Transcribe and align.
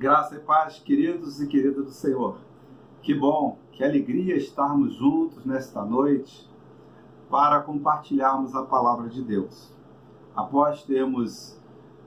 Graça 0.00 0.34
e 0.34 0.38
paz, 0.38 0.78
queridos 0.78 1.42
e 1.42 1.46
queridas 1.46 1.84
do 1.84 1.90
Senhor. 1.90 2.38
Que 3.02 3.12
bom, 3.12 3.58
que 3.70 3.84
alegria 3.84 4.34
estarmos 4.34 4.94
juntos 4.94 5.44
nesta 5.44 5.84
noite 5.84 6.48
para 7.28 7.60
compartilharmos 7.60 8.54
a 8.54 8.62
palavra 8.62 9.10
de 9.10 9.20
Deus. 9.20 9.70
Após 10.34 10.84
termos 10.84 11.60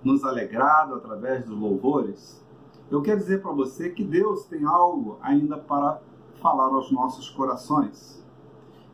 nos 0.03 0.23
alegrado 0.23 0.95
através 0.95 1.45
dos 1.45 1.55
louvores, 1.55 2.43
eu 2.89 2.99
quero 3.03 3.19
dizer 3.19 3.43
para 3.43 3.51
você 3.51 3.91
que 3.91 4.03
Deus 4.03 4.45
tem 4.45 4.65
algo 4.65 5.19
ainda 5.21 5.59
para 5.59 6.01
falar 6.41 6.73
aos 6.73 6.91
nossos 6.91 7.29
corações. 7.29 8.25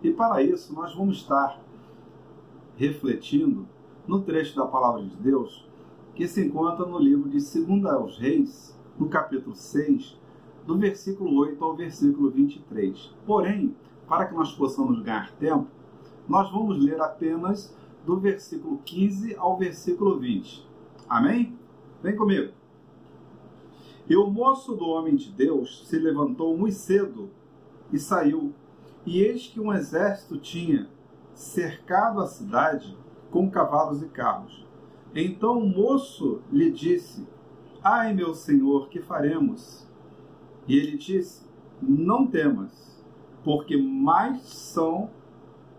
E 0.04 0.11
para 0.11 0.43
isso, 0.43 0.75
nós 0.75 0.93
vamos 0.93 1.20
estar 1.20 1.57
refletindo 2.75 3.66
no 4.05 4.23
trecho 4.23 4.57
da 4.57 4.66
palavra 4.66 5.04
de 5.04 5.16
Deus 5.16 5.66
que 6.13 6.27
se 6.27 6.45
encontra 6.45 6.86
no 6.86 7.00
livro 7.00 7.29
de 7.29 7.38
2 7.38 7.86
aos 7.86 8.18
Reis, 8.20 8.77
no 9.00 9.08
capítulo 9.08 9.56
6, 9.56 10.20
do 10.68 10.78
versículo 10.78 11.34
8 11.39 11.64
ao 11.64 11.76
versículo 11.76 12.30
23. 12.30 13.16
Porém, 13.25 13.75
para 14.08 14.25
que 14.25 14.36
nós 14.36 14.52
possamos 14.52 15.02
ganhar 15.02 15.32
tempo, 15.34 15.68
nós 16.28 16.52
vamos 16.52 16.78
ler 16.84 17.00
apenas 17.00 17.75
do 18.06 18.20
versículo 18.20 18.80
15 18.84 19.36
ao 19.36 19.58
versículo 19.58 20.20
20. 20.20 20.68
Amém? 21.08 21.58
Vem 22.04 22.16
comigo. 22.16 22.54
E 24.08 24.16
o 24.16 24.30
moço 24.30 24.75
do 24.75 24.86
homem 24.86 25.16
de 25.16 25.32
Deus 25.32 25.88
se 25.88 25.97
levantou 25.97 26.58
muito 26.58 26.75
cedo 26.75 27.30
e 27.92 28.00
saiu, 28.00 28.54
e 29.06 29.22
eis 29.22 29.47
que 29.47 29.60
um 29.60 29.74
exército 29.74 30.38
tinha 30.38 30.89
cercado 31.34 32.20
a 32.20 32.28
cidade 32.28 32.97
com 33.31 33.50
cavalos 33.50 34.02
e 34.02 34.08
carros. 34.08 34.66
Então 35.16 35.59
o 35.59 35.67
moço 35.67 36.42
lhe 36.52 36.72
disse: 36.72 37.25
Ai, 37.83 38.14
meu 38.14 38.33
senhor, 38.33 38.89
que 38.89 39.00
faremos? 39.00 39.88
E 40.67 40.75
ele 40.78 40.97
disse: 40.97 41.47
Não 41.81 42.27
temas, 42.27 43.02
porque 43.44 43.77
mais 43.77 44.41
são 44.41 45.09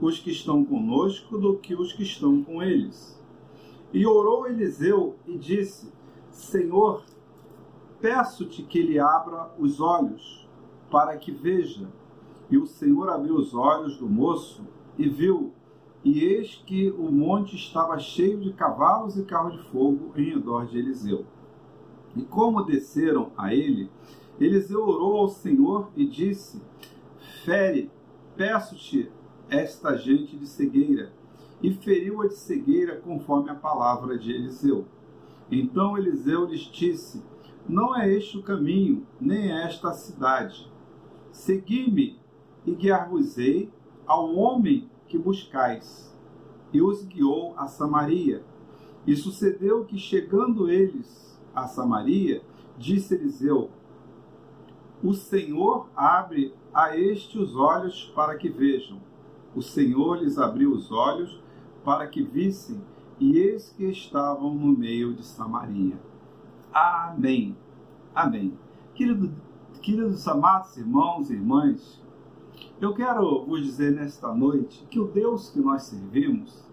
os 0.00 0.18
que 0.18 0.30
estão 0.30 0.64
conosco 0.64 1.36
do 1.36 1.58
que 1.58 1.74
os 1.74 1.92
que 1.92 2.02
estão 2.02 2.42
com 2.42 2.62
eles. 2.62 3.20
E 3.92 4.06
orou 4.06 4.46
Eliseu 4.46 5.16
e 5.26 5.36
disse: 5.36 5.92
Senhor, 6.30 7.04
peço-te 8.00 8.62
que 8.62 8.78
ele 8.78 8.98
abra 8.98 9.50
os 9.58 9.78
olhos, 9.78 10.48
para 10.90 11.16
que 11.18 11.30
veja. 11.30 11.86
E 12.50 12.56
o 12.56 12.66
Senhor 12.66 13.10
abriu 13.10 13.36
os 13.36 13.54
olhos 13.54 13.98
do 13.98 14.08
moço 14.08 14.66
e 14.98 15.08
viu 15.08 15.52
e 16.02 16.24
eis 16.24 16.62
que 16.66 16.90
o 16.90 17.12
monte 17.12 17.56
estava 17.56 17.98
cheio 17.98 18.40
de 18.40 18.54
cavalos 18.54 19.18
e 19.18 19.22
carros 19.22 19.52
de 19.52 19.70
fogo 19.70 20.12
em 20.16 20.30
redor 20.30 20.66
de 20.66 20.78
Eliseu. 20.78 21.26
E 22.16 22.22
como 22.22 22.62
desceram 22.62 23.30
a 23.36 23.54
ele, 23.54 23.90
Eliseu 24.40 24.82
orou 24.82 25.18
ao 25.18 25.28
Senhor 25.28 25.90
e 25.96 26.06
disse: 26.06 26.60
Fere, 27.44 27.90
peço-te 28.36 29.10
esta 29.48 29.96
gente 29.96 30.36
de 30.36 30.46
cegueira. 30.46 31.12
E 31.62 31.74
feriu-a 31.74 32.26
de 32.26 32.36
cegueira 32.36 32.96
conforme 32.96 33.50
a 33.50 33.54
palavra 33.54 34.18
de 34.18 34.32
Eliseu. 34.32 34.86
Então 35.50 35.98
Eliseu 35.98 36.46
lhes 36.46 36.62
disse: 36.62 37.22
Não 37.68 37.96
é 37.96 38.10
este 38.10 38.38
o 38.38 38.42
caminho, 38.42 39.06
nem 39.20 39.52
é 39.52 39.66
esta 39.66 39.90
a 39.90 39.92
cidade. 39.92 40.70
Segui-me 41.30 42.18
e 42.66 42.74
guiar-vos-ei 42.74 43.70
ao 44.06 44.34
homem 44.34 44.88
que 45.06 45.18
buscais. 45.18 46.10
E 46.72 46.80
os 46.80 47.04
guiou 47.04 47.54
a 47.56 47.66
Samaria. 47.66 48.42
E 49.06 49.14
sucedeu 49.16 49.84
que, 49.84 49.98
chegando 49.98 50.70
eles 50.70 51.29
a 51.54 51.66
Samaria, 51.66 52.42
disse 52.78 53.14
Eliseu: 53.14 53.70
O 55.02 55.12
Senhor 55.12 55.88
abre 55.96 56.54
a 56.72 56.96
este 56.96 57.38
os 57.38 57.56
olhos 57.56 58.12
para 58.14 58.36
que 58.36 58.48
vejam. 58.48 58.98
O 59.54 59.62
Senhor 59.62 60.18
lhes 60.18 60.38
abriu 60.38 60.72
os 60.72 60.92
olhos 60.92 61.40
para 61.84 62.06
que 62.06 62.22
vissem, 62.22 62.80
e 63.18 63.36
eis 63.36 63.74
que 63.76 63.84
estavam 63.84 64.54
no 64.54 64.76
meio 64.76 65.12
de 65.12 65.24
Samaria. 65.24 65.98
Amém. 66.72 67.56
Amém. 68.14 68.56
Querido, 68.94 69.32
queridos 69.82 70.26
amados 70.28 70.76
irmãos 70.76 71.30
e 71.30 71.34
irmãs, 71.34 72.00
eu 72.80 72.94
quero 72.94 73.44
vos 73.44 73.62
dizer 73.62 73.92
nesta 73.92 74.32
noite 74.34 74.86
que 74.90 74.98
o 74.98 75.06
Deus 75.06 75.50
que 75.50 75.60
nós 75.60 75.82
servimos 75.82 76.64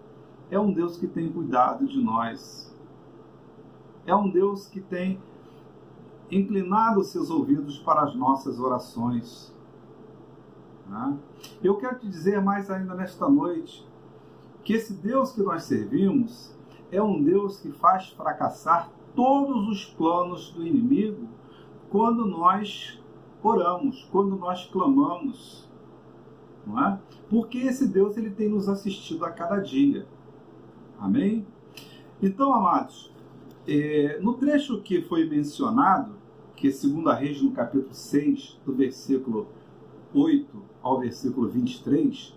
é 0.50 0.58
um 0.58 0.72
Deus 0.72 0.96
que 0.96 1.06
tem 1.06 1.30
cuidado 1.30 1.86
de 1.86 2.00
nós. 2.00 2.67
É 4.08 4.16
um 4.16 4.30
Deus 4.30 4.66
que 4.66 4.80
tem 4.80 5.20
inclinado 6.30 7.04
seus 7.04 7.28
ouvidos 7.28 7.78
para 7.78 8.04
as 8.04 8.14
nossas 8.14 8.58
orações. 8.58 9.54
Né? 10.88 11.18
Eu 11.62 11.76
quero 11.76 11.98
te 11.98 12.08
dizer 12.08 12.40
mais 12.40 12.70
ainda 12.70 12.94
nesta 12.94 13.28
noite 13.28 13.86
que 14.64 14.72
esse 14.72 14.94
Deus 14.94 15.32
que 15.32 15.42
nós 15.42 15.64
servimos 15.64 16.56
é 16.90 17.02
um 17.02 17.22
Deus 17.22 17.60
que 17.60 17.70
faz 17.70 18.08
fracassar 18.08 18.90
todos 19.14 19.68
os 19.68 19.84
planos 19.84 20.52
do 20.52 20.66
inimigo 20.66 21.28
quando 21.90 22.24
nós 22.24 22.98
oramos, 23.42 24.08
quando 24.10 24.36
nós 24.36 24.64
clamamos 24.64 25.68
não 26.66 26.82
é? 26.82 26.98
Porque 27.28 27.58
esse 27.58 27.86
Deus 27.86 28.16
ele 28.16 28.30
tem 28.30 28.48
nos 28.48 28.70
assistido 28.70 29.26
a 29.26 29.30
cada 29.30 29.58
dia. 29.58 30.06
Amém? 30.98 31.46
Então, 32.22 32.54
amados, 32.54 33.12
é, 33.68 34.18
no 34.20 34.32
trecho 34.32 34.80
que 34.80 35.02
foi 35.02 35.28
mencionado, 35.28 36.12
que 36.56 36.68
é 36.68 36.70
2 36.70 37.18
Reis, 37.18 37.42
no 37.42 37.52
capítulo 37.52 37.92
6, 37.92 38.58
do 38.64 38.72
versículo 38.72 39.46
8 40.14 40.62
ao 40.82 40.98
versículo 40.98 41.48
23, 41.50 42.34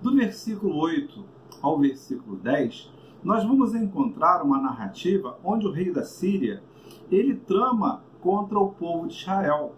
do 0.00 0.14
versículo 0.14 0.76
8 0.76 1.24
ao 1.60 1.80
versículo 1.80 2.36
10, 2.36 2.92
nós 3.24 3.42
vamos 3.42 3.74
encontrar 3.74 4.40
uma 4.44 4.60
narrativa 4.60 5.36
onde 5.42 5.66
o 5.66 5.72
rei 5.72 5.90
da 5.90 6.04
Síria 6.04 6.62
ele 7.10 7.34
trama 7.34 8.04
contra 8.20 8.56
o 8.56 8.70
povo 8.70 9.08
de 9.08 9.14
Israel. 9.14 9.74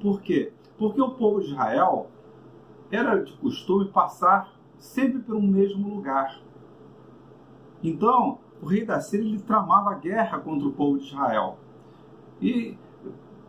Por 0.00 0.20
quê? 0.20 0.52
Porque 0.78 1.00
o 1.00 1.10
povo 1.10 1.40
de 1.40 1.50
Israel 1.50 2.08
era 2.92 3.16
de 3.16 3.32
costume 3.32 3.86
passar 3.86 4.54
sempre 4.78 5.18
pelo 5.18 5.42
mesmo 5.42 5.92
lugar. 5.92 6.40
Então, 7.82 8.38
o 8.62 8.66
rei 8.66 8.84
da 8.84 9.00
Síria 9.00 9.26
ele 9.26 9.40
tramava 9.40 9.94
guerra 9.96 10.38
contra 10.38 10.68
o 10.68 10.72
povo 10.72 10.96
de 10.98 11.06
Israel 11.06 11.58
e 12.40 12.78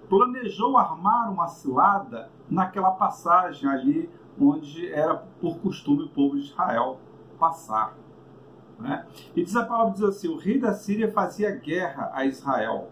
planejou 0.10 0.76
armar 0.76 1.32
uma 1.32 1.48
cilada 1.48 2.32
naquela 2.50 2.92
passagem 2.92 3.70
ali 3.70 4.10
onde 4.40 4.92
era 4.92 5.16
por 5.40 5.60
costume 5.60 6.04
o 6.04 6.10
povo 6.10 6.36
de 6.36 6.48
Israel 6.48 7.00
passar. 7.40 7.96
Né? 8.80 9.06
E 9.36 9.44
diz 9.44 9.56
a 9.56 9.64
palavra 9.64 9.94
diz 9.94 10.02
assim: 10.02 10.28
o 10.28 10.38
rei 10.38 10.60
da 10.60 10.74
Síria 10.74 11.12
fazia 11.12 11.52
guerra 11.52 12.10
a 12.14 12.26
Israel 12.26 12.90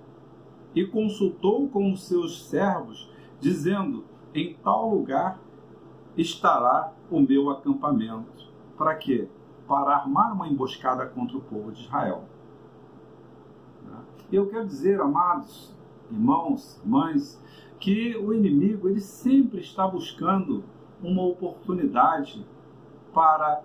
e 0.76 0.86
consultou 0.86 1.68
com 1.70 1.92
os 1.92 2.08
seus 2.08 2.48
servos, 2.48 3.10
dizendo: 3.40 4.06
em 4.34 4.54
tal 4.64 4.90
lugar 4.90 5.40
estará 6.16 6.94
o 7.10 7.20
meu 7.20 7.50
acampamento. 7.50 8.52
Para 8.78 8.96
quê? 8.96 9.28
Para 9.72 9.96
armar 9.96 10.34
uma 10.34 10.50
emboscada 10.50 11.06
contra 11.06 11.38
o 11.38 11.42
povo 11.42 11.72
de 11.72 11.84
Israel. 11.84 12.26
E 14.30 14.36
eu 14.36 14.50
quero 14.50 14.66
dizer, 14.68 15.00
amados 15.00 15.74
irmãos, 16.12 16.82
mães, 16.84 17.42
que 17.80 18.18
o 18.18 18.34
inimigo 18.34 18.90
ele 18.90 19.00
sempre 19.00 19.62
está 19.62 19.88
buscando 19.88 20.62
uma 21.02 21.24
oportunidade 21.24 22.46
para 23.14 23.64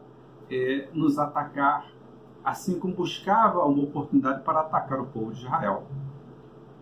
é, 0.49 0.89
nos 0.95 1.19
atacar, 1.19 1.91
assim 2.45 2.79
como 2.79 2.95
buscava 2.95 3.65
uma 3.65 3.83
oportunidade 3.83 4.45
para 4.45 4.61
atacar 4.61 5.01
o 5.01 5.07
povo 5.07 5.33
de 5.33 5.41
Israel. 5.41 5.89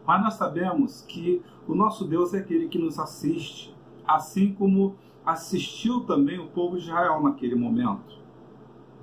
Mas 0.07 0.23
nós 0.23 0.35
sabemos 0.35 1.01
que 1.01 1.43
o 1.67 1.75
nosso 1.75 2.07
Deus 2.07 2.35
é 2.35 2.41
aquele 2.41 2.69
que 2.69 2.79
nos 2.79 2.99
assiste, 2.99 3.75
assim 4.07 4.53
como 4.53 4.97
assistiu 5.25 6.05
também 6.05 6.39
o 6.39 6.49
povo 6.49 6.77
de 6.77 6.85
Israel 6.85 7.23
naquele 7.23 7.55
momento. 7.55 8.23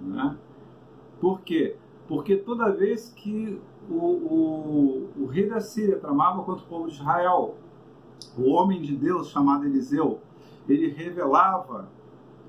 Né? 0.02 0.38
Por 1.20 1.42
quê? 1.42 1.78
Porque 2.08 2.36
toda 2.36 2.72
vez 2.72 3.10
que 3.10 3.62
o, 3.90 3.94
o, 3.94 5.10
o 5.18 5.26
rei 5.28 5.48
da 5.48 5.60
Síria 5.60 5.98
tramava 6.00 6.44
contra 6.44 6.64
o 6.64 6.68
povo 6.68 6.88
de 6.88 6.96
Israel, 6.96 7.56
o 8.38 8.50
homem 8.52 8.82
de 8.82 8.96
Deus 8.96 9.30
chamado 9.30 9.66
Eliseu, 9.66 10.20
ele 10.68 10.90
revelava, 10.90 11.90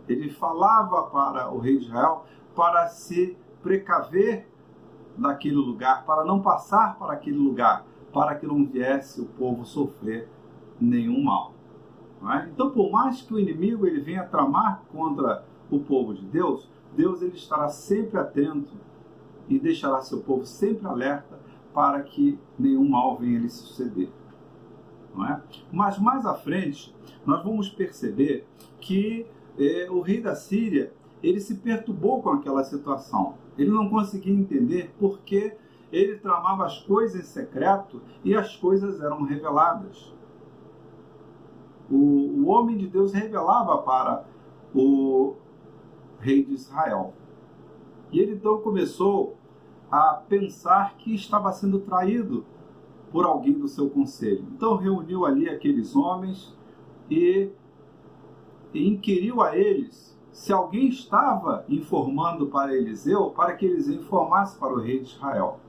ele 0.08 0.30
falava 0.30 1.04
para 1.04 1.50
o 1.52 1.58
rei 1.58 1.78
de 1.78 1.84
Israel 1.84 2.24
para 2.54 2.88
se 2.88 3.36
precaver 3.62 4.48
daquele 5.16 5.56
lugar, 5.56 6.04
para 6.04 6.24
não 6.24 6.40
passar 6.40 6.98
para 6.98 7.12
aquele 7.14 7.38
lugar, 7.38 7.84
para 8.12 8.34
que 8.34 8.46
não 8.46 8.64
viesse 8.64 9.20
o 9.20 9.26
povo 9.26 9.64
sofrer 9.64 10.28
nenhum 10.80 11.22
mal. 11.22 11.52
É? 12.30 12.48
Então, 12.48 12.70
por 12.70 12.90
mais 12.90 13.20
que 13.22 13.34
o 13.34 13.38
inimigo 13.38 13.86
ele 13.86 14.00
venha 14.00 14.24
tramar 14.24 14.82
contra 14.92 15.44
o 15.70 15.80
povo 15.80 16.14
de 16.14 16.24
Deus, 16.24 16.68
Deus 16.96 17.22
ele 17.22 17.36
estará 17.36 17.68
sempre 17.68 18.18
atento 18.18 18.72
e 19.48 19.58
deixará 19.58 20.00
seu 20.00 20.20
povo 20.20 20.44
sempre 20.44 20.86
alerta 20.86 21.38
para 21.72 22.02
que 22.02 22.38
nenhum 22.58 22.88
mal 22.88 23.16
venha 23.16 23.38
lhe 23.38 23.48
suceder. 23.48 24.10
Não 25.14 25.26
é? 25.26 25.42
Mas 25.70 25.98
mais 25.98 26.24
à 26.26 26.34
frente, 26.34 26.94
nós 27.24 27.42
vamos 27.42 27.68
perceber 27.68 28.46
que 28.80 29.26
é, 29.58 29.88
o 29.90 30.00
rei 30.00 30.20
da 30.20 30.34
Síria 30.34 30.92
ele 31.22 31.40
se 31.40 31.56
perturbou 31.56 32.22
com 32.22 32.30
aquela 32.30 32.64
situação. 32.64 33.34
Ele 33.56 33.70
não 33.70 33.88
conseguia 33.88 34.34
entender 34.34 34.92
por 34.98 35.20
que 35.20 35.54
ele 35.92 36.16
tramava 36.16 36.64
as 36.64 36.78
coisas 36.78 37.20
em 37.20 37.24
secreto 37.24 38.00
e 38.24 38.34
as 38.34 38.56
coisas 38.56 39.00
eram 39.00 39.22
reveladas. 39.22 40.12
O, 41.90 41.96
o 41.96 42.46
homem 42.46 42.76
de 42.76 42.86
Deus 42.86 43.12
revelava 43.12 43.78
para 43.78 44.24
o 44.74 45.34
rei 46.22 46.44
de 46.44 46.54
Israel. 46.54 47.12
E 48.10 48.20
ele 48.20 48.34
então 48.34 48.58
começou 48.58 49.36
a 49.90 50.22
pensar 50.28 50.96
que 50.96 51.14
estava 51.14 51.52
sendo 51.52 51.80
traído 51.80 52.46
por 53.10 53.26
alguém 53.26 53.52
do 53.52 53.68
seu 53.68 53.90
conselho. 53.90 54.46
Então 54.54 54.76
reuniu 54.76 55.26
ali 55.26 55.48
aqueles 55.48 55.94
homens 55.94 56.56
e, 57.10 57.50
e 58.72 58.88
inquiriu 58.88 59.42
a 59.42 59.56
eles 59.56 60.18
se 60.30 60.50
alguém 60.52 60.88
estava 60.88 61.64
informando 61.68 62.46
para 62.46 62.74
Eliseu 62.74 63.30
para 63.30 63.54
que 63.54 63.66
Eliseu 63.66 63.96
informasse 63.96 64.58
para 64.58 64.72
o 64.72 64.80
rei 64.80 65.00
de 65.00 65.10
Israel. 65.10 65.60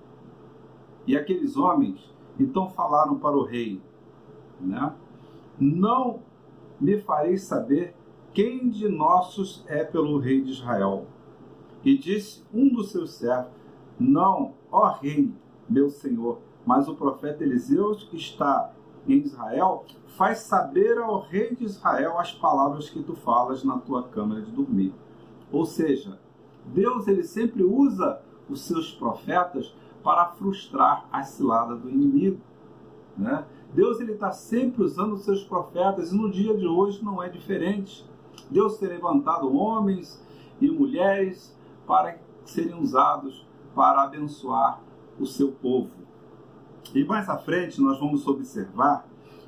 E 1.06 1.18
aqueles 1.18 1.58
homens 1.58 2.14
então 2.40 2.70
falaram 2.70 3.18
para 3.20 3.36
o 3.36 3.44
rei, 3.44 3.82
né? 4.60 4.94
Não 5.60 6.22
me 6.80 6.98
fareis 7.00 7.44
saber 7.44 7.94
quem 8.34 8.70
de 8.70 8.88
nossos 8.90 9.64
é 9.68 9.84
pelo 9.84 10.18
rei 10.18 10.42
de 10.42 10.52
Israel. 10.52 11.06
E 11.84 11.98
disse 11.98 12.44
um 12.54 12.70
dos 12.70 12.92
seus 12.92 13.12
servos: 13.12 13.52
Não, 14.00 14.54
ó 14.72 14.88
rei, 14.88 15.32
meu 15.70 15.90
senhor, 15.90 16.40
mas 16.66 16.88
o 16.88 16.96
profeta 16.96 17.44
Eliseu 17.44 17.96
que 17.96 18.16
está 18.16 18.74
em 19.08 19.18
Israel 19.18 19.86
faz 20.18 20.40
saber 20.40 20.98
ao 20.98 21.22
rei 21.22 21.56
de 21.56 21.66
Israel 21.66 22.18
as 22.20 22.32
palavras 22.32 22.90
que 22.90 23.04
tu 23.04 23.16
falas 23.16 23.64
na 23.64 23.78
tua 23.78 24.04
câmara 24.04 24.42
de 24.42 24.52
dormir. 24.52 24.94
Ou 25.52 25.66
seja, 25.66 26.20
Deus 26.66 27.08
ele 27.08 27.24
sempre 27.24 27.64
usa 27.64 28.22
os 28.50 28.62
seus 28.62 28.92
profetas 28.92 29.76
para 30.04 30.28
frustrar 30.30 31.08
a 31.12 31.24
cilada 31.24 31.76
do 31.76 31.90
inimigo. 31.90 32.40
Né? 33.18 33.46
Deus 33.74 34.00
ele 34.00 34.14
está 34.14 34.32
sempre 34.32 34.84
usando 34.84 35.14
os 35.14 35.24
seus 35.24 35.44
profetas 35.44 36.12
e 36.12 36.18
no 36.18 36.32
dia 36.32 36.56
de 36.56 36.68
hoje 36.68 37.04
não 37.04 37.22
é 37.22 37.30
diferente. 37.30 38.06
Deus 38.54 38.78
tem 38.78 38.88
levantado 38.88 39.54
homens 39.54 40.24
e 40.62 40.70
mulheres 40.70 41.58
para 41.88 42.20
serem 42.46 42.76
usados 42.76 43.46
para 43.74 44.04
abençoar 44.04 44.80
o 45.20 45.26
seu 45.26 45.52
povo. 45.52 45.92
E 46.94 47.04
mais 47.04 47.28
à 47.28 47.38
frente 47.38 47.82
nós 47.82 48.00
vamos 48.00 48.28
observar 48.28 49.08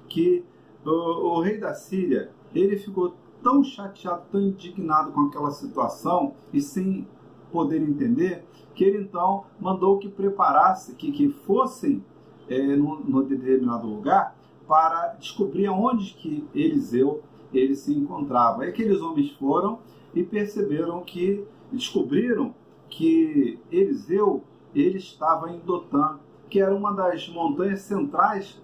que 0.10 0.44
o, 0.84 1.38
o 1.38 1.42
rei 1.42 1.60
da 1.60 1.76
Síria 1.76 2.32
ele 2.54 2.78
ficou 2.78 3.14
tão 3.44 3.64
chateado, 3.64 4.24
tão 4.32 4.42
indignado 4.42 5.12
com 5.12 5.22
aquela 5.22 5.52
situação 5.52 6.34
e 6.52 6.60
sem 6.60 7.08
poder 7.52 7.82
entender 7.82 8.44
que 8.74 8.84
ele 8.84 9.04
então 9.04 9.46
mandou 9.60 10.00
que 10.00 10.10
preparasse, 10.10 10.96
que, 10.96 11.12
que 11.12 11.30
fossem 11.30 12.04
é, 12.50 12.76
no, 12.76 13.00
no 13.02 13.24
determinado 13.24 13.88
lugar 13.88 14.36
para 14.68 15.10
descobrir 15.20 15.68
aonde 15.68 16.16
que 16.16 16.48
Eliseu 16.56 17.22
ele 17.54 17.76
se 17.76 17.94
encontrava. 17.94 18.66
E 18.66 18.70
aqueles 18.70 19.02
homens 19.02 19.32
foram 19.32 19.80
e 20.14 20.24
perceberam 20.24 21.02
que, 21.02 21.46
descobriram 21.72 22.54
que 22.90 23.60
Eliseu 23.72 24.44
ele 24.74 24.98
estava 24.98 25.50
em 25.52 25.60
Dotã, 25.60 26.20
que 26.50 26.60
era 26.60 26.76
uma 26.76 26.94
das 26.94 27.28
montanhas 27.30 27.82
centrais 27.82 28.62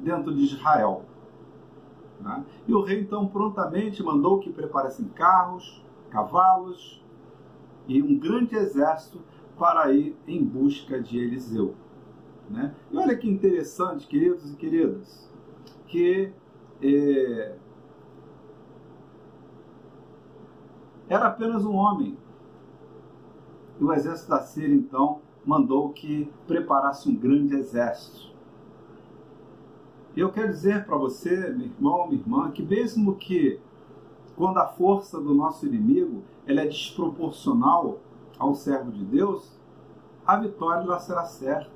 dentro 0.00 0.34
de 0.34 0.44
Israel. 0.44 1.04
Né? 2.20 2.44
E 2.66 2.74
o 2.74 2.82
rei 2.82 3.00
então 3.00 3.26
prontamente 3.26 4.02
mandou 4.02 4.38
que 4.38 4.50
preparassem 4.50 5.06
carros, 5.08 5.82
cavalos 6.10 7.02
e 7.86 8.02
um 8.02 8.18
grande 8.18 8.56
exército 8.56 9.20
para 9.58 9.92
ir 9.92 10.16
em 10.26 10.42
busca 10.42 11.00
de 11.00 11.18
Eliseu. 11.18 11.74
Né? 12.48 12.74
E 12.90 12.96
olha 12.96 13.16
que 13.16 13.28
interessante, 13.28 14.06
queridos 14.06 14.52
e 14.52 14.56
queridas, 14.56 15.30
que 15.86 16.32
é, 16.82 17.54
era 21.08 21.26
apenas 21.26 21.64
um 21.64 21.74
homem. 21.74 22.16
E 23.80 23.84
o 23.84 23.92
exército 23.92 24.30
da 24.30 24.40
Síria, 24.40 24.74
então, 24.74 25.20
mandou 25.44 25.90
que 25.90 26.30
preparasse 26.46 27.08
um 27.08 27.14
grande 27.14 27.54
exército. 27.54 28.34
E 30.16 30.20
eu 30.20 30.32
quero 30.32 30.48
dizer 30.48 30.86
para 30.86 30.96
você, 30.96 31.50
meu 31.50 31.66
irmão, 31.66 32.08
minha 32.08 32.20
irmã, 32.20 32.50
que 32.50 32.62
mesmo 32.62 33.14
que 33.16 33.60
quando 34.34 34.58
a 34.58 34.66
força 34.66 35.20
do 35.20 35.34
nosso 35.34 35.66
inimigo 35.66 36.22
ela 36.46 36.62
é 36.62 36.66
desproporcional 36.66 37.98
ao 38.38 38.54
servo 38.54 38.90
de 38.90 39.04
Deus, 39.04 39.58
a 40.26 40.36
vitória 40.36 40.82
ela 40.82 40.98
será 40.98 41.24
certa. 41.24 41.70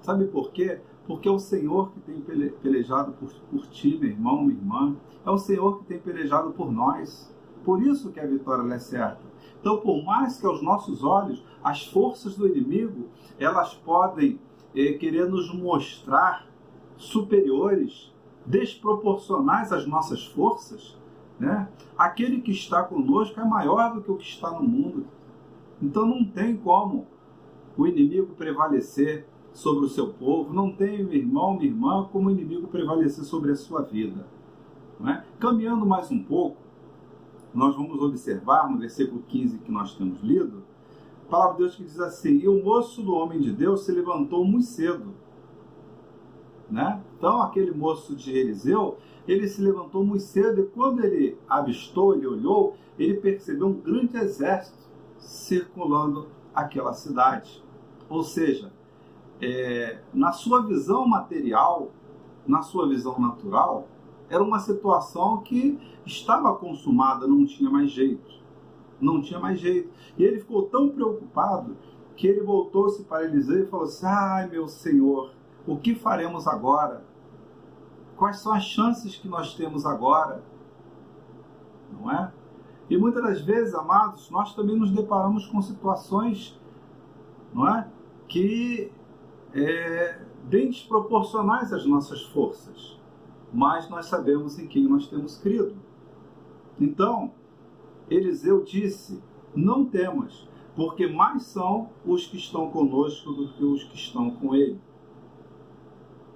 Sabe 0.00 0.26
por 0.26 0.52
quê? 0.52 0.80
Porque 1.06 1.28
é 1.28 1.32
o 1.32 1.38
Senhor 1.38 1.90
que 1.90 2.00
tem 2.00 2.20
pelejado 2.20 3.12
por, 3.12 3.32
por 3.50 3.66
ti, 3.68 3.96
meu 3.98 4.10
irmão, 4.10 4.42
minha 4.42 4.58
irmã. 4.58 4.96
É 5.24 5.30
o 5.30 5.38
Senhor 5.38 5.78
que 5.78 5.84
tem 5.86 5.98
pelejado 5.98 6.52
por 6.52 6.70
nós. 6.70 7.31
Por 7.64 7.82
isso 7.82 8.10
que 8.10 8.20
a 8.20 8.26
vitória 8.26 8.72
é 8.72 8.78
certa. 8.78 9.20
Então, 9.60 9.78
por 9.78 10.04
mais 10.04 10.40
que 10.40 10.46
aos 10.46 10.62
nossos 10.62 11.04
olhos 11.04 11.42
as 11.62 11.86
forças 11.86 12.36
do 12.36 12.46
inimigo 12.46 13.08
elas 13.38 13.74
podem 13.74 14.40
eh, 14.74 14.92
querer 14.94 15.28
nos 15.28 15.52
mostrar 15.54 16.46
superiores, 16.96 18.12
desproporcionais 18.44 19.72
às 19.72 19.86
nossas 19.86 20.26
forças, 20.26 20.96
né? 21.38 21.68
aquele 21.96 22.40
que 22.40 22.52
está 22.52 22.82
conosco 22.82 23.40
é 23.40 23.44
maior 23.44 23.94
do 23.94 24.02
que 24.02 24.10
o 24.10 24.16
que 24.16 24.28
está 24.28 24.50
no 24.50 24.62
mundo. 24.62 25.06
Então 25.80 26.06
não 26.06 26.24
tem 26.24 26.56
como 26.56 27.06
o 27.76 27.86
inimigo 27.86 28.34
prevalecer 28.34 29.26
sobre 29.52 29.84
o 29.84 29.88
seu 29.88 30.08
povo, 30.08 30.52
não 30.52 30.70
tem, 30.70 31.04
meu 31.04 31.14
irmão, 31.14 31.54
minha 31.54 31.66
irmã, 31.66 32.08
como 32.10 32.28
o 32.28 32.30
inimigo 32.30 32.68
prevalecer 32.68 33.24
sobre 33.24 33.52
a 33.52 33.56
sua 33.56 33.82
vida. 33.82 34.26
É? 35.04 35.22
Caminhando 35.40 35.84
mais 35.84 36.10
um 36.10 36.22
pouco, 36.22 36.61
nós 37.54 37.76
vamos 37.76 38.00
observar 38.00 38.70
no 38.70 38.78
versículo 38.78 39.22
15 39.28 39.58
que 39.58 39.70
nós 39.70 39.94
temos 39.94 40.20
lido, 40.20 40.62
a 41.26 41.30
palavra 41.30 41.54
de 41.54 41.62
Deus 41.62 41.76
que 41.76 41.84
diz 41.84 42.00
assim: 42.00 42.38
E 42.38 42.48
o 42.48 42.62
moço 42.62 43.02
do 43.02 43.14
homem 43.14 43.40
de 43.40 43.52
Deus 43.52 43.84
se 43.84 43.92
levantou 43.92 44.44
muito 44.44 44.66
cedo. 44.66 45.14
Né? 46.70 47.02
Então, 47.18 47.42
aquele 47.42 47.70
moço 47.70 48.16
de 48.16 48.32
Eliseu, 48.32 48.96
ele 49.28 49.46
se 49.46 49.60
levantou 49.60 50.04
muito 50.04 50.24
cedo 50.24 50.60
e 50.60 50.66
quando 50.66 51.04
ele 51.04 51.38
avistou, 51.48 52.14
ele 52.14 52.26
olhou, 52.26 52.76
ele 52.98 53.14
percebeu 53.14 53.68
um 53.68 53.74
grande 53.74 54.16
exército 54.16 54.78
circulando 55.18 56.28
aquela 56.54 56.92
cidade. 56.94 57.62
Ou 58.08 58.22
seja, 58.22 58.72
é, 59.40 60.00
na 60.12 60.32
sua 60.32 60.62
visão 60.62 61.06
material, 61.06 61.90
na 62.46 62.62
sua 62.62 62.88
visão 62.88 63.18
natural, 63.18 63.88
era 64.28 64.42
uma 64.42 64.58
situação 64.58 65.38
que 65.38 65.78
estava 66.06 66.54
consumada, 66.54 67.26
não 67.26 67.44
tinha 67.44 67.70
mais 67.70 67.90
jeito. 67.90 68.40
Não 69.00 69.20
tinha 69.20 69.38
mais 69.38 69.60
jeito. 69.60 69.92
E 70.16 70.24
ele 70.24 70.40
ficou 70.40 70.62
tão 70.64 70.88
preocupado 70.88 71.76
que 72.16 72.26
ele 72.26 72.40
voltou-se 72.40 73.02
para 73.04 73.24
Eliseu 73.24 73.64
e 73.64 73.66
falou 73.66 73.86
assim: 73.86 74.06
Ai, 74.06 74.48
meu 74.48 74.68
senhor, 74.68 75.32
o 75.66 75.76
que 75.76 75.94
faremos 75.94 76.46
agora? 76.46 77.04
Quais 78.16 78.38
são 78.38 78.52
as 78.52 78.64
chances 78.64 79.16
que 79.16 79.28
nós 79.28 79.54
temos 79.54 79.84
agora? 79.84 80.42
Não 81.92 82.10
é? 82.10 82.32
E 82.88 82.96
muitas 82.96 83.22
das 83.22 83.40
vezes, 83.40 83.74
amados, 83.74 84.30
nós 84.30 84.54
também 84.54 84.76
nos 84.76 84.90
deparamos 84.90 85.46
com 85.46 85.60
situações, 85.60 86.58
não 87.52 87.68
é? 87.68 87.88
Que 88.28 88.92
é, 89.52 90.20
bem 90.44 90.68
desproporcionais 90.68 91.72
às 91.72 91.84
nossas 91.84 92.22
forças 92.22 93.01
mas 93.52 93.88
nós 93.88 94.06
sabemos 94.06 94.58
em 94.58 94.66
quem 94.66 94.84
nós 94.84 95.06
temos 95.06 95.36
crido. 95.36 95.76
Então, 96.80 97.32
Eliseu 98.08 98.64
disse: 98.64 99.22
Não 99.54 99.84
temas, 99.84 100.48
porque 100.74 101.06
mais 101.06 101.44
são 101.44 101.90
os 102.04 102.26
que 102.26 102.36
estão 102.36 102.70
conosco 102.70 103.32
do 103.32 103.48
que 103.48 103.64
os 103.64 103.84
que 103.84 103.96
estão 103.96 104.30
com 104.30 104.54
ele. 104.54 104.80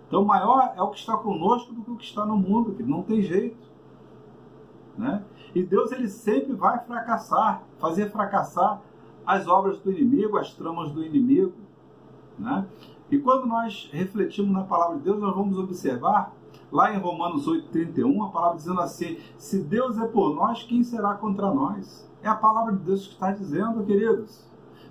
Então, 0.07 0.25
maior 0.25 0.75
é 0.77 0.83
o 0.83 0.91
que 0.91 0.99
está 0.99 1.17
conosco 1.17 1.73
do 1.73 1.83
que 1.83 1.91
o 1.91 1.97
que 1.97 2.05
está 2.05 2.25
no 2.25 2.37
mundo, 2.37 2.75
que 2.75 2.83
não 2.83 3.03
tem 3.03 3.23
jeito. 3.23 3.67
Né? 4.97 5.25
E 5.55 5.63
Deus 5.63 5.91
ele 5.91 6.09
sempre 6.09 6.53
vai 6.53 6.79
fracassar, 6.85 7.63
fazer 7.79 8.11
fracassar 8.11 8.81
as 9.27 9.49
obras 9.49 9.79
do 9.81 9.91
inimigo, 9.91 10.39
as 10.39 10.55
tramas 10.55 10.93
do 10.93 11.03
inimigo. 11.03 11.55
Né? 12.39 12.67
E 13.11 13.19
quando 13.19 13.47
nós 13.47 13.91
refletimos 13.93 14.53
na 14.53 14.63
palavra 14.63 14.99
de 14.99 15.03
Deus, 15.03 15.19
nós 15.19 15.35
vamos 15.35 15.59
observar 15.59 16.33
Lá 16.71 16.93
em 16.93 16.99
Romanos 16.99 17.47
8,31, 17.47 18.27
a 18.27 18.31
palavra 18.31 18.57
dizendo 18.57 18.81
assim: 18.81 19.19
Se 19.39 19.63
Deus 19.63 19.99
é 19.99 20.07
por 20.07 20.35
nós, 20.35 20.63
quem 20.65 20.83
será 20.83 21.15
contra 21.15 21.53
nós? 21.53 22.09
É 22.23 22.29
a 22.29 22.35
palavra 22.35 22.73
de 22.73 22.81
Deus 22.81 23.07
que 23.07 23.15
está 23.15 23.31
dizendo, 23.31 23.85
queridos. 23.85 24.45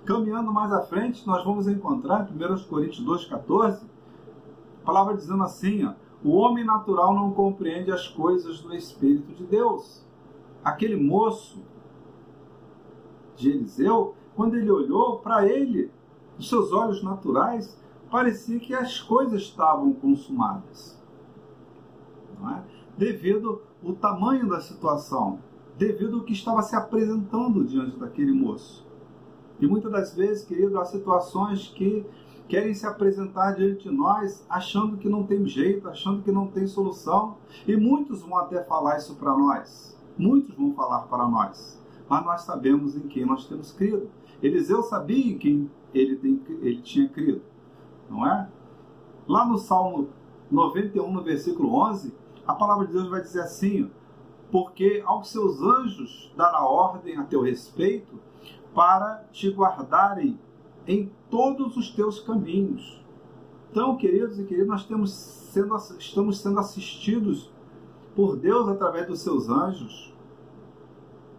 Caminhando 0.04 0.52
mais 0.52 0.72
à 0.72 0.82
frente, 0.82 1.26
nós 1.26 1.44
vamos 1.44 1.68
encontrar 1.68 2.28
em 2.30 2.34
1 2.34 2.64
Coríntios 2.68 3.04
2,14, 3.04 3.82
palavra 4.84 5.14
dizendo 5.14 5.42
assim: 5.42 5.84
ó, 5.84 5.92
o 6.24 6.30
homem 6.30 6.64
natural 6.64 7.14
não 7.14 7.32
compreende 7.32 7.92
as 7.92 8.08
coisas 8.08 8.60
do 8.60 8.74
Espírito 8.74 9.34
de 9.34 9.44
Deus. 9.44 10.04
Aquele 10.64 10.96
moço 10.96 11.62
de 13.36 13.50
Eliseu, 13.50 14.14
quando 14.34 14.56
ele 14.56 14.70
olhou 14.70 15.18
para 15.18 15.46
ele, 15.46 15.90
os 16.38 16.48
seus 16.48 16.72
olhos 16.72 17.02
naturais, 17.02 17.78
parecia 18.10 18.58
que 18.58 18.74
as 18.74 19.00
coisas 19.00 19.42
estavam 19.42 19.92
consumadas. 19.92 20.95
É? 22.42 22.62
Devido 22.96 23.62
ao 23.84 23.94
tamanho 23.94 24.48
da 24.48 24.60
situação, 24.60 25.38
devido 25.76 26.16
ao 26.16 26.22
que 26.24 26.32
estava 26.32 26.62
se 26.62 26.74
apresentando 26.74 27.64
diante 27.64 27.98
daquele 27.98 28.32
moço. 28.32 28.86
E 29.60 29.66
muitas 29.66 29.90
das 29.90 30.14
vezes, 30.14 30.44
querido, 30.44 30.78
há 30.78 30.84
situações 30.84 31.68
que 31.68 32.04
querem 32.48 32.74
se 32.74 32.86
apresentar 32.86 33.52
diante 33.52 33.88
de 33.88 33.94
nós 33.94 34.44
achando 34.48 34.96
que 34.96 35.08
não 35.08 35.24
tem 35.24 35.46
jeito, 35.46 35.88
achando 35.88 36.22
que 36.22 36.30
não 36.30 36.46
tem 36.46 36.66
solução. 36.66 37.36
E 37.66 37.76
muitos 37.76 38.22
vão 38.22 38.36
até 38.38 38.62
falar 38.62 38.98
isso 38.98 39.16
para 39.16 39.36
nós. 39.36 39.96
Muitos 40.16 40.54
vão 40.54 40.72
falar 40.74 41.02
para 41.02 41.26
nós. 41.26 41.82
Mas 42.08 42.24
nós 42.24 42.42
sabemos 42.42 42.96
em 42.96 43.08
quem 43.08 43.26
nós 43.26 43.46
temos 43.46 43.72
crido. 43.72 44.08
Eliseu 44.42 44.82
sabia 44.82 45.32
em 45.32 45.38
quem 45.38 45.70
ele, 45.92 46.16
tem, 46.16 46.40
ele 46.60 46.80
tinha 46.82 47.08
crido. 47.08 47.42
Não 48.08 48.26
é? 48.26 48.48
Lá 49.26 49.44
no 49.44 49.58
Salmo 49.58 50.08
91, 50.50 51.10
no 51.10 51.22
versículo 51.22 51.74
11, 51.74 52.14
a 52.46 52.54
palavra 52.54 52.86
de 52.86 52.92
Deus 52.92 53.08
vai 53.08 53.20
dizer 53.20 53.40
assim: 53.40 53.90
Porque 54.50 55.02
aos 55.04 55.30
seus 55.30 55.60
anjos 55.60 56.32
dará 56.36 56.64
ordem 56.64 57.16
a 57.16 57.24
teu 57.24 57.42
respeito 57.42 58.20
para 58.74 59.24
te 59.32 59.50
guardarem 59.50 60.38
em 60.86 61.10
todos 61.30 61.76
os 61.76 61.90
teus 61.90 62.20
caminhos. 62.20 63.02
Então, 63.70 63.96
queridos 63.96 64.38
e 64.38 64.44
queridas, 64.44 64.68
nós 64.68 64.84
temos 64.86 65.10
sendo, 65.12 65.76
estamos 65.98 66.38
sendo 66.38 66.60
assistidos 66.60 67.50
por 68.14 68.36
Deus 68.36 68.68
através 68.68 69.06
dos 69.06 69.20
seus 69.20 69.48
anjos. 69.48 70.14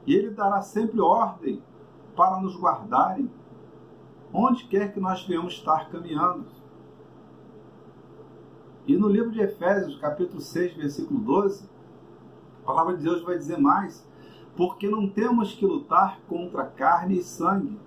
E 0.06 0.14
Ele 0.14 0.30
dará 0.30 0.62
sempre 0.62 1.00
ordem 1.00 1.62
para 2.16 2.40
nos 2.40 2.56
guardarem, 2.56 3.30
onde 4.34 4.66
quer 4.66 4.94
que 4.94 5.00
nós 5.00 5.24
venhamos 5.26 5.54
estar 5.54 5.90
caminhando. 5.90 6.46
E 8.88 8.96
no 8.96 9.10
livro 9.10 9.32
de 9.32 9.42
Efésios, 9.42 10.00
capítulo 10.00 10.40
6, 10.40 10.78
versículo 10.78 11.20
12, 11.20 11.70
a 12.64 12.66
palavra 12.66 12.96
de 12.96 13.04
Deus 13.04 13.22
vai 13.22 13.38
dizer 13.38 13.60
mais: 13.60 14.08
porque 14.56 14.90
não 14.90 15.10
temos 15.10 15.54
que 15.54 15.66
lutar 15.66 16.22
contra 16.30 16.64
carne 16.64 17.18
e 17.18 17.24
sangue, 17.24 17.78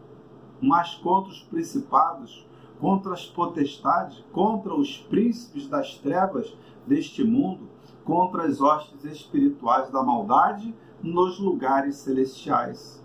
mas 0.60 0.94
contra 0.96 1.30
os 1.30 1.40
principados, 1.40 2.46
contra 2.78 3.14
as 3.14 3.24
potestades, 3.24 4.22
contra 4.30 4.74
os 4.74 4.98
príncipes 4.98 5.66
das 5.66 5.96
trevas 5.96 6.54
deste 6.86 7.24
mundo, 7.24 7.66
contra 8.04 8.46
as 8.46 8.60
hostes 8.60 9.02
espirituais 9.04 9.90
da 9.90 10.02
maldade 10.02 10.74
nos 11.02 11.40
lugares 11.40 11.96
celestiais. 11.96 13.02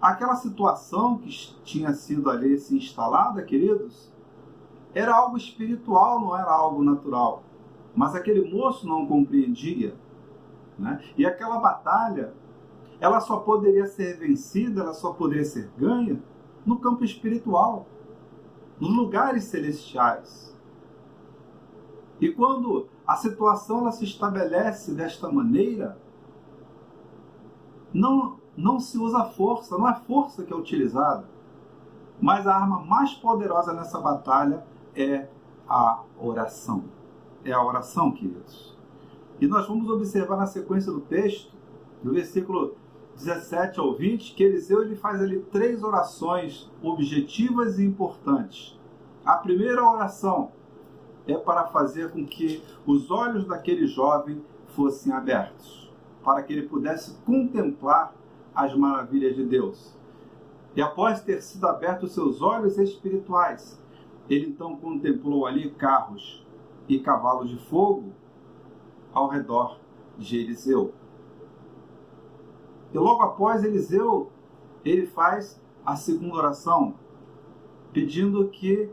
Aquela 0.00 0.34
situação 0.34 1.18
que 1.18 1.30
tinha 1.62 1.92
sido 1.92 2.28
ali 2.28 2.58
se 2.58 2.76
instalada, 2.76 3.40
queridos, 3.44 4.10
era 4.96 5.14
algo 5.14 5.36
espiritual, 5.36 6.18
não 6.18 6.34
era 6.34 6.50
algo 6.50 6.82
natural. 6.82 7.42
Mas 7.94 8.14
aquele 8.14 8.50
moço 8.50 8.88
não 8.88 9.06
compreendia. 9.06 9.94
Né? 10.78 11.04
E 11.18 11.26
aquela 11.26 11.58
batalha, 11.58 12.32
ela 12.98 13.20
só 13.20 13.40
poderia 13.40 13.86
ser 13.86 14.16
vencida, 14.16 14.80
ela 14.80 14.94
só 14.94 15.12
poderia 15.12 15.44
ser 15.44 15.70
ganha 15.76 16.18
no 16.64 16.78
campo 16.78 17.04
espiritual, 17.04 17.86
nos 18.80 18.96
lugares 18.96 19.44
celestiais. 19.44 20.56
E 22.18 22.30
quando 22.30 22.88
a 23.06 23.16
situação 23.16 23.80
ela 23.80 23.92
se 23.92 24.04
estabelece 24.04 24.94
desta 24.94 25.30
maneira, 25.30 25.98
não, 27.92 28.38
não 28.56 28.80
se 28.80 28.96
usa 28.96 29.24
força, 29.24 29.76
não 29.76 29.86
é 29.86 29.94
força 29.94 30.42
que 30.42 30.54
é 30.54 30.56
utilizada, 30.56 31.28
mas 32.18 32.46
a 32.46 32.56
arma 32.56 32.80
mais 32.80 33.12
poderosa 33.12 33.74
nessa 33.74 34.00
batalha 34.00 34.64
é 34.96 35.28
a 35.68 36.02
oração. 36.18 36.84
É 37.44 37.52
a 37.52 37.62
oração, 37.62 38.10
queridos. 38.10 38.76
E 39.40 39.46
nós 39.46 39.68
vamos 39.68 39.88
observar 39.90 40.36
na 40.36 40.46
sequência 40.46 40.90
do 40.90 41.00
texto, 41.00 41.52
no 42.02 42.12
versículo 42.12 42.74
17 43.16 43.78
ao 43.78 43.94
20, 43.94 44.34
que 44.34 44.42
Eliseu 44.42 44.82
ele 44.82 44.96
faz 44.96 45.20
ali 45.20 45.40
três 45.52 45.82
orações 45.82 46.70
objetivas 46.82 47.78
e 47.78 47.84
importantes. 47.84 48.78
A 49.24 49.36
primeira 49.36 49.84
oração 49.84 50.52
é 51.26 51.36
para 51.36 51.66
fazer 51.66 52.10
com 52.10 52.24
que 52.26 52.62
os 52.86 53.10
olhos 53.10 53.46
daquele 53.46 53.86
jovem 53.86 54.42
fossem 54.74 55.12
abertos, 55.12 55.90
para 56.22 56.42
que 56.42 56.52
ele 56.52 56.68
pudesse 56.68 57.14
contemplar 57.24 58.14
as 58.54 58.74
maravilhas 58.74 59.34
de 59.34 59.44
Deus. 59.44 59.96
E 60.74 60.82
após 60.82 61.22
ter 61.22 61.42
sido 61.42 61.66
abertos 61.66 62.12
seus 62.12 62.42
olhos 62.42 62.78
espirituais, 62.78 63.80
ele 64.28 64.46
então 64.46 64.76
contemplou 64.76 65.46
ali 65.46 65.70
carros 65.70 66.44
e 66.88 66.98
cavalos 66.98 67.50
de 67.50 67.58
fogo 67.58 68.12
ao 69.12 69.28
redor 69.28 69.78
de 70.18 70.38
Eliseu. 70.38 70.92
E 72.92 72.98
logo 72.98 73.22
após 73.22 73.64
Eliseu, 73.64 74.30
ele 74.84 75.06
faz 75.06 75.60
a 75.84 75.96
segunda 75.96 76.36
oração, 76.36 76.94
pedindo 77.92 78.48
que 78.48 78.88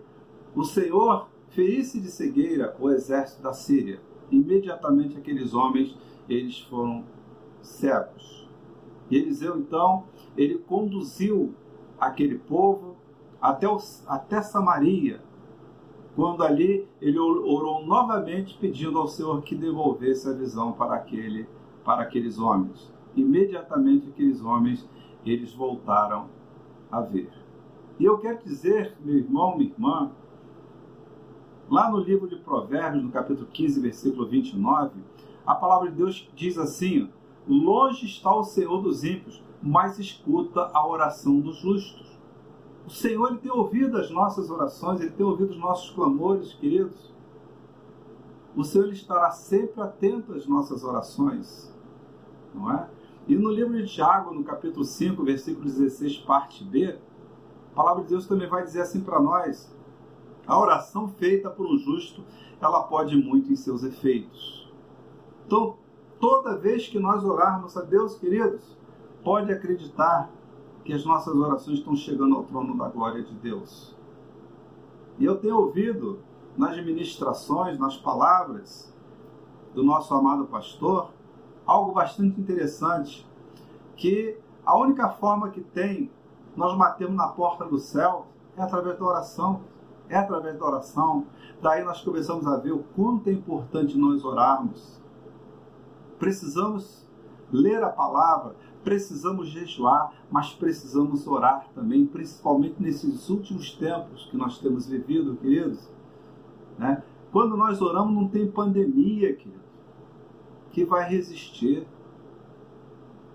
o 0.55 0.63
Senhor 0.63 1.27
ferisse 1.49 1.99
de 1.99 2.09
cegueira 2.09 2.75
o 2.79 2.89
exército 2.89 3.41
da 3.41 3.53
Síria. 3.53 4.01
Imediatamente 4.31 5.17
aqueles 5.17 5.53
homens, 5.53 5.97
eles 6.27 6.59
foram 6.61 7.03
cegos. 7.61 8.47
E 9.09 9.17
Eliseu, 9.17 9.57
então, 9.57 10.05
ele 10.35 10.57
conduziu 10.57 11.53
aquele 11.99 12.37
povo 12.37 12.92
até, 13.43 13.67
o, 13.67 13.77
até 14.07 14.41
Samaria, 14.41 15.21
quando 16.15 16.43
ali 16.43 16.87
ele 17.01 17.19
orou 17.19 17.85
novamente 17.85 18.57
pedindo 18.59 18.97
ao 18.97 19.07
Senhor 19.07 19.41
que 19.41 19.55
devolvesse 19.55 20.29
a 20.29 20.33
visão 20.33 20.71
para, 20.71 20.95
aquele, 20.95 21.47
para 21.83 22.03
aqueles 22.03 22.39
homens 22.39 22.93
imediatamente 23.15 24.09
aqueles 24.09 24.41
homens 24.41 24.87
eles 25.25 25.53
voltaram 25.53 26.27
a 26.91 27.01
ver. 27.01 27.31
E 27.99 28.05
eu 28.05 28.17
quero 28.17 28.43
dizer, 28.43 28.95
meu 28.99 29.17
irmão, 29.17 29.57
minha 29.57 29.69
irmã, 29.69 30.11
lá 31.69 31.89
no 31.89 31.99
livro 31.99 32.27
de 32.27 32.35
Provérbios, 32.35 33.03
no 33.03 33.11
capítulo 33.11 33.47
15, 33.47 33.79
versículo 33.79 34.27
29, 34.27 34.99
a 35.45 35.55
palavra 35.55 35.89
de 35.89 35.97
Deus 35.97 36.29
diz 36.35 36.57
assim: 36.57 37.09
Longe 37.47 38.05
está 38.05 38.33
o 38.35 38.43
Senhor 38.43 38.81
dos 38.81 39.03
ímpios, 39.03 39.41
mas 39.61 39.99
escuta 39.99 40.69
a 40.73 40.87
oração 40.87 41.39
dos 41.39 41.57
justos. 41.57 42.12
O 42.85 42.89
Senhor 42.89 43.29
ele 43.29 43.39
tem 43.39 43.51
ouvido 43.51 43.97
as 43.97 44.09
nossas 44.09 44.49
orações, 44.49 44.99
ele 44.99 45.11
tem 45.11 45.25
ouvido 45.25 45.51
os 45.51 45.57
nossos 45.57 45.89
clamores, 45.91 46.53
queridos. 46.53 47.13
O 48.55 48.63
Senhor 48.63 48.85
ele 48.85 48.93
estará 48.93 49.31
sempre 49.31 49.81
atento 49.81 50.33
às 50.33 50.45
nossas 50.45 50.83
orações, 50.83 51.73
não 52.53 52.71
é? 52.71 52.89
E 53.27 53.35
no 53.35 53.49
livro 53.49 53.73
de 53.77 53.87
Tiago, 53.87 54.33
no 54.33 54.43
capítulo 54.43 54.83
5, 54.83 55.23
versículo 55.23 55.65
16, 55.65 56.17
parte 56.19 56.63
B, 56.63 56.97
a 57.71 57.75
palavra 57.75 58.03
de 58.03 58.09
Deus 58.09 58.27
também 58.27 58.49
vai 58.49 58.63
dizer 58.63 58.81
assim 58.81 59.01
para 59.01 59.19
nós: 59.19 59.73
a 60.45 60.59
oração 60.59 61.07
feita 61.07 61.49
por 61.49 61.65
um 61.65 61.77
justo, 61.77 62.23
ela 62.61 62.83
pode 62.83 63.15
muito 63.15 63.51
em 63.51 63.55
seus 63.55 63.83
efeitos. 63.83 64.71
Então, 65.45 65.77
toda 66.19 66.57
vez 66.57 66.87
que 66.87 66.99
nós 66.99 67.23
orarmos 67.23 67.77
a 67.77 67.81
Deus, 67.81 68.17
queridos, 68.17 68.77
pode 69.23 69.51
acreditar 69.51 70.29
que 70.83 70.93
as 70.93 71.05
nossas 71.05 71.33
orações 71.35 71.79
estão 71.79 71.95
chegando 71.95 72.35
ao 72.35 72.43
trono 72.43 72.77
da 72.77 72.89
glória 72.89 73.23
de 73.23 73.33
Deus. 73.35 73.95
E 75.17 75.25
eu 75.25 75.37
tenho 75.37 75.57
ouvido 75.57 76.19
nas 76.57 76.75
ministrações, 76.83 77.79
nas 77.79 77.97
palavras 77.97 78.93
do 79.73 79.83
nosso 79.83 80.13
amado 80.13 80.45
pastor, 80.45 81.09
algo 81.65 81.93
bastante 81.93 82.39
interessante, 82.39 83.27
que 83.95 84.37
a 84.65 84.77
única 84.77 85.09
forma 85.09 85.49
que 85.49 85.61
tem 85.61 86.11
nós 86.55 86.77
batemos 86.77 87.15
na 87.15 87.27
porta 87.27 87.65
do 87.65 87.79
céu 87.79 88.27
é 88.55 88.61
através 88.61 88.97
da 88.97 89.05
oração. 89.05 89.61
É 90.09 90.17
através 90.17 90.57
da 90.59 90.65
oração. 90.65 91.25
Daí 91.61 91.83
nós 91.83 92.01
começamos 92.01 92.45
a 92.45 92.57
ver 92.57 92.71
o 92.71 92.83
quanto 92.95 93.29
é 93.29 93.33
importante 93.33 93.97
nós 93.97 94.23
orarmos. 94.23 95.01
Precisamos 96.19 97.07
ler 97.51 97.83
a 97.83 97.89
palavra, 97.89 98.55
precisamos 98.83 99.49
jejuar, 99.49 100.13
mas 100.29 100.53
precisamos 100.53 101.25
orar 101.27 101.67
também, 101.73 102.05
principalmente 102.05 102.75
nesses 102.79 103.29
últimos 103.29 103.71
tempos 103.71 104.27
que 104.29 104.37
nós 104.37 104.59
temos 104.59 104.87
vivido, 104.87 105.35
queridos. 105.37 105.89
Né? 106.77 107.03
Quando 107.31 107.57
nós 107.57 107.81
oramos, 107.81 108.13
não 108.13 108.27
tem 108.27 108.49
pandemia, 108.49 109.33
querido 109.33 109.63
que 110.73 110.83
vai 110.83 111.07
resistir. 111.07 111.87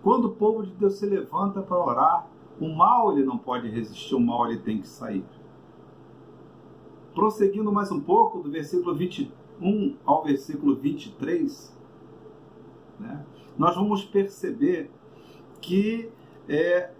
Quando 0.02 0.26
o 0.26 0.34
povo 0.34 0.66
de 0.66 0.72
Deus 0.72 0.94
se 0.94 1.06
levanta 1.06 1.62
para 1.62 1.78
orar, 1.78 2.26
o 2.60 2.68
mal 2.68 3.12
ele 3.12 3.24
não 3.24 3.38
pode 3.38 3.68
resistir, 3.68 4.14
o 4.14 4.20
mal 4.20 4.50
ele 4.50 4.60
tem 4.60 4.80
que 4.80 4.88
sair. 4.88 5.24
Prosseguindo 7.14 7.72
mais 7.72 7.90
um 7.90 8.00
pouco, 8.00 8.40
do 8.40 8.50
versículo 8.50 8.94
20, 8.94 9.32
1 9.60 9.96
ao 10.04 10.24
versículo 10.24 10.74
23, 10.76 11.76
né, 12.98 13.24
nós 13.56 13.74
vamos 13.74 14.04
perceber 14.04 14.90
que 15.60 16.10
é, 16.48 16.90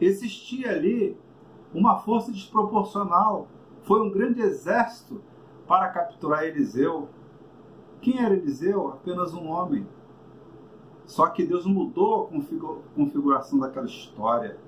existia 0.00 0.70
ali 0.70 1.16
uma 1.72 1.98
força 1.98 2.32
desproporcional. 2.32 3.48
Foi 3.82 4.00
um 4.00 4.10
grande 4.10 4.40
exército 4.40 5.20
para 5.66 5.88
capturar 5.88 6.44
Eliseu. 6.44 7.08
Quem 8.00 8.22
era 8.22 8.34
Eliseu? 8.34 8.88
Apenas 8.88 9.34
um 9.34 9.48
homem. 9.48 9.86
Só 11.06 11.26
que 11.28 11.44
Deus 11.44 11.66
mudou 11.66 12.24
a 12.24 12.94
configuração 12.94 13.58
daquela 13.58 13.86
história. 13.86 14.58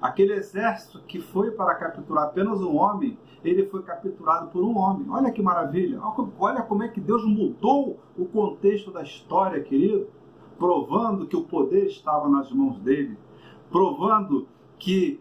Aquele 0.00 0.32
exército 0.32 1.00
que 1.00 1.20
foi 1.20 1.50
para 1.50 1.74
capturar 1.74 2.24
apenas 2.24 2.60
um 2.60 2.76
homem, 2.76 3.18
ele 3.44 3.66
foi 3.66 3.82
capturado 3.82 4.48
por 4.48 4.62
um 4.62 4.78
homem. 4.78 5.06
Olha 5.10 5.30
que 5.30 5.42
maravilha! 5.42 6.00
Olha 6.38 6.62
como 6.62 6.82
é 6.82 6.88
que 6.88 7.00
Deus 7.00 7.24
mudou 7.26 7.98
o 8.16 8.24
contexto 8.24 8.90
da 8.90 9.02
história, 9.02 9.62
querido, 9.62 10.08
provando 10.60 11.26
que 11.26 11.34
o 11.34 11.44
poder 11.44 11.86
estava 11.86 12.28
nas 12.28 12.52
mãos 12.52 12.78
dele, 12.80 13.16
provando 13.70 14.46
que 14.78 15.18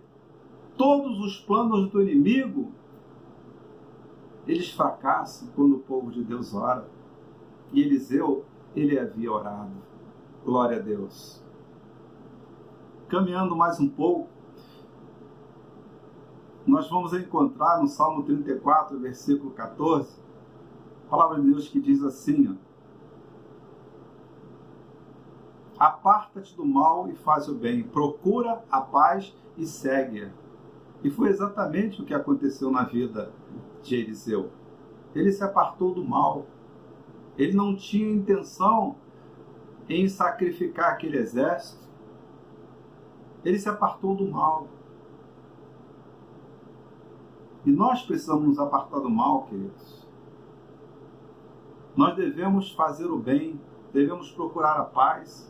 todos 0.76 1.18
os 1.22 1.40
planos 1.40 1.90
do 1.90 2.02
inimigo 2.02 2.74
eles 4.46 4.70
fracassam 4.70 5.48
quando 5.56 5.78
o 5.78 5.80
povo 5.80 6.12
de 6.12 6.24
Deus 6.26 6.54
ora. 6.54 6.90
E 7.72 7.82
Eliseu, 7.82 8.44
ele 8.76 9.00
havia 9.00 9.32
orado. 9.32 9.72
Glória 10.44 10.78
a 10.78 10.82
Deus. 10.82 11.42
Caminhando 13.08 13.56
mais 13.56 13.80
um 13.80 13.88
pouco, 13.88 14.28
nós 16.68 16.90
vamos 16.90 17.14
encontrar 17.14 17.80
no 17.80 17.88
Salmo 17.88 18.24
34, 18.24 19.00
versículo 19.00 19.52
14, 19.52 20.20
a 21.08 21.10
palavra 21.10 21.40
de 21.40 21.50
Deus 21.50 21.70
que 21.70 21.80
diz 21.80 22.04
assim: 22.04 22.58
Aparta-te 25.80 26.56
do 26.56 26.66
mal 26.66 27.10
e 27.10 27.16
faz 27.16 27.48
o 27.48 27.56
bem, 27.56 27.84
procura 27.84 28.62
a 28.70 28.82
paz 28.82 29.34
e 29.58 29.66
segue-a. 29.66 30.30
E 31.02 31.10
foi 31.10 31.30
exatamente 31.30 32.02
o 32.02 32.06
que 32.06 32.14
aconteceu 32.14 32.70
na 32.70 32.84
vida 32.84 33.32
de 33.82 33.96
Eliseu. 33.96 34.52
Ele 35.16 35.32
se 35.32 35.44
apartou 35.44 35.94
do 35.94 36.04
mal. 36.04 36.46
Ele 37.38 37.54
não 37.54 37.76
tinha 37.76 38.12
intenção 38.12 38.98
em 39.88 40.08
sacrificar 40.10 40.92
aquele 40.92 41.18
exército. 41.18 41.88
Ele 43.46 43.58
se 43.58 43.70
apartou 43.70 44.14
do 44.16 44.28
mal. 44.28 44.68
E 47.66 47.72
nós 47.72 48.04
precisamos 48.04 48.46
nos 48.46 48.60
apartar 48.60 49.00
do 49.00 49.10
mal, 49.10 49.44
queridos. 49.44 50.08
Nós 51.96 52.16
devemos 52.16 52.72
fazer 52.72 53.06
o 53.06 53.18
bem, 53.18 53.60
devemos 53.94 54.32
procurar 54.32 54.78
a 54.78 54.84
paz. 54.84 55.50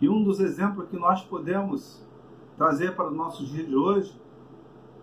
E 0.00 0.08
um 0.08 0.22
dos 0.22 0.40
exemplos 0.40 0.88
que 0.88 0.96
nós 0.96 1.22
podemos 1.22 2.04
trazer 2.56 2.94
para 2.94 3.08
os 3.08 3.16
nossos 3.16 3.48
dias 3.48 3.66
de 3.66 3.76
hoje 3.76 4.20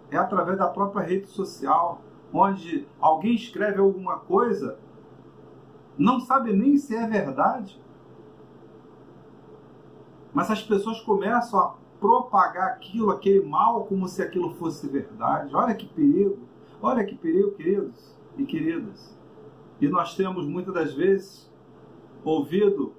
é 0.10 0.18
através 0.18 0.58
da 0.58 0.68
própria 0.68 1.06
rede 1.06 1.28
social, 1.28 2.02
onde 2.34 2.88
alguém 3.00 3.34
escreve 3.34 3.80
alguma 3.80 4.18
coisa, 4.20 4.78
não 5.98 6.20
sabe 6.20 6.54
nem 6.54 6.78
se 6.78 6.96
é 6.96 7.08
verdade, 7.08 7.82
mas 10.34 10.50
as 10.50 10.64
pessoas 10.64 11.02
começam 11.02 11.60
a 11.60 11.76
propagar 12.00 12.70
aquilo, 12.70 13.12
aquele 13.12 13.46
mal, 13.46 13.86
como 13.86 14.08
se 14.08 14.22
aquilo 14.22 14.56
fosse 14.56 14.88
verdade. 14.88 15.54
Olha 15.56 15.76
que 15.76 15.86
perigo, 15.86 16.40
olha 16.82 17.06
que 17.06 17.16
perigo, 17.16 17.52
queridos 17.52 18.16
e 18.38 18.46
queridas. 18.46 19.18
E 19.80 19.88
nós 19.88 20.16
temos 20.16 20.48
muitas 20.48 20.74
das 20.74 20.94
vezes 20.94 21.52
ouvido 22.24 22.94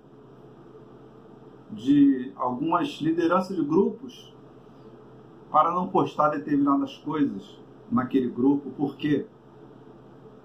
de 1.72 2.32
algumas 2.36 2.88
lideranças 3.00 3.56
de 3.56 3.64
grupos 3.64 4.32
para 5.50 5.70
não 5.72 5.88
postar 5.88 6.28
determinadas 6.30 6.96
coisas 6.98 7.58
naquele 7.90 8.28
grupo. 8.28 8.70
Por 8.70 8.96
quê? 8.96 9.26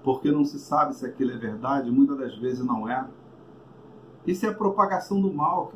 Porque 0.04 0.32
não 0.32 0.46
se 0.46 0.60
sabe 0.60 0.96
se 0.96 1.06
aquilo 1.06 1.32
é 1.32 1.38
verdade, 1.38 1.92
muitas 1.92 2.18
das 2.18 2.38
vezes 2.38 2.66
não 2.66 2.90
é. 2.90 3.08
Isso 4.26 4.46
é 4.46 4.54
propagação 4.54 5.22
do 5.22 5.34
mal. 5.34 5.74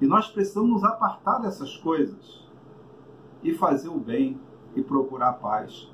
E 0.00 0.06
nós 0.06 0.28
precisamos 0.28 0.70
nos 0.70 0.84
apartar 0.84 1.38
dessas 1.38 1.76
coisas 1.76 2.46
e 3.42 3.52
fazer 3.52 3.88
o 3.88 3.98
bem 3.98 4.40
e 4.74 4.82
procurar 4.82 5.30
a 5.30 5.32
paz. 5.32 5.90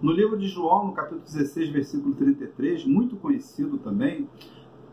No 0.00 0.12
livro 0.12 0.36
de 0.36 0.46
João, 0.46 0.88
no 0.88 0.92
capítulo 0.92 1.22
16, 1.22 1.70
versículo 1.70 2.14
33, 2.14 2.84
muito 2.84 3.16
conhecido 3.16 3.78
também, 3.78 4.28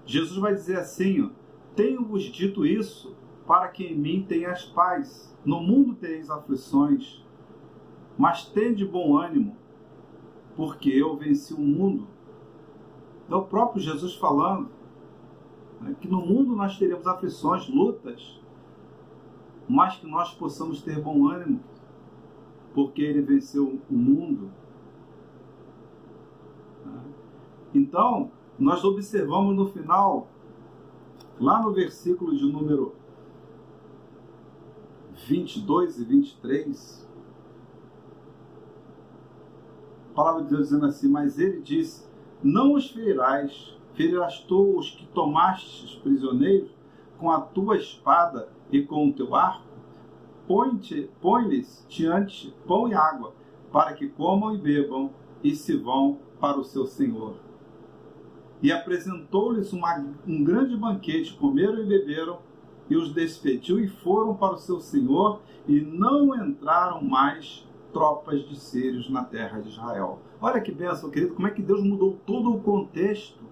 Jesus 0.05 0.37
vai 0.39 0.53
dizer 0.53 0.77
assim: 0.77 1.29
Tenho-vos 1.75 2.23
dito 2.23 2.65
isso 2.65 3.15
para 3.47 3.67
que 3.67 3.83
em 3.85 3.97
mim 3.97 4.25
tenhas 4.27 4.63
paz. 4.65 5.35
No 5.43 5.59
mundo 5.59 5.95
tereis 5.95 6.29
aflições, 6.29 7.23
mas 8.17 8.45
tende 8.45 8.85
bom 8.85 9.17
ânimo, 9.17 9.57
porque 10.55 10.89
eu 10.89 11.17
venci 11.17 11.53
o 11.53 11.59
mundo. 11.59 12.07
É 13.29 13.35
o 13.35 13.43
próprio 13.43 13.81
Jesus 13.81 14.15
falando 14.15 14.69
né, 15.81 15.95
que 15.99 16.07
no 16.07 16.25
mundo 16.25 16.55
nós 16.55 16.77
teremos 16.77 17.05
aflições, 17.07 17.67
lutas, 17.67 18.39
mas 19.67 19.97
que 19.97 20.07
nós 20.07 20.33
possamos 20.33 20.81
ter 20.81 21.01
bom 21.01 21.27
ânimo, 21.27 21.59
porque 22.73 23.01
ele 23.01 23.21
venceu 23.21 23.79
o 23.89 23.93
mundo. 23.93 24.51
Né. 26.85 27.01
Então, 27.73 28.31
nós 28.57 28.83
observamos 28.83 29.55
no 29.55 29.67
final, 29.67 30.27
lá 31.39 31.61
no 31.61 31.71
versículo 31.71 32.35
de 32.35 32.45
número 32.45 32.95
22 35.27 35.99
e 35.99 36.03
23, 36.03 37.09
a 40.11 40.15
palavra 40.15 40.43
de 40.43 40.49
Deus 40.49 40.63
dizendo 40.63 40.85
assim: 40.85 41.07
Mas 41.07 41.39
ele 41.39 41.61
disse: 41.61 42.07
Não 42.43 42.73
os 42.73 42.89
ferirás, 42.89 43.77
ferirás 43.93 44.39
tu 44.39 44.77
os 44.77 44.91
que 44.91 45.05
tomastes 45.07 45.95
prisioneiros 45.95 46.71
com 47.17 47.31
a 47.31 47.41
tua 47.41 47.77
espada 47.77 48.49
e 48.71 48.81
com 48.81 49.09
o 49.09 49.13
teu 49.13 49.35
arco? 49.35 49.63
Põe-lhes 51.21 51.85
diante 51.87 52.53
pão 52.67 52.87
e 52.87 52.93
água, 52.93 53.33
para 53.71 53.93
que 53.93 54.09
comam 54.09 54.53
e 54.53 54.57
bebam 54.57 55.09
e 55.43 55.55
se 55.55 55.75
vão 55.77 56.19
para 56.39 56.59
o 56.59 56.63
seu 56.63 56.85
senhor. 56.85 57.35
E 58.63 58.71
apresentou-lhes 58.71 59.73
um 59.73 60.43
grande 60.43 60.77
banquete, 60.77 61.35
comeram 61.35 61.83
e 61.83 61.85
beberam 61.85 62.39
e 62.89 62.95
os 62.95 63.13
despediu 63.13 63.79
e 63.79 63.87
foram 63.87 64.35
para 64.35 64.53
o 64.53 64.57
seu 64.57 64.79
senhor, 64.79 65.41
e 65.67 65.81
não 65.81 66.35
entraram 66.35 67.01
mais 67.03 67.67
tropas 67.91 68.41
de 68.47 68.59
sírios 68.59 69.09
na 69.09 69.23
terra 69.23 69.59
de 69.59 69.69
Israel. 69.69 70.19
Olha 70.41 70.61
que 70.61 70.71
benção, 70.71 71.09
querido, 71.09 71.35
como 71.35 71.47
é 71.47 71.51
que 71.51 71.61
Deus 71.61 71.83
mudou 71.83 72.17
todo 72.25 72.53
o 72.53 72.61
contexto 72.61 73.43